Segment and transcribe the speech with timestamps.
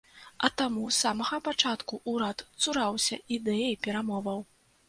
[0.45, 4.39] А таму з самага пачатку ўрад цураўся ідэі перамоваў.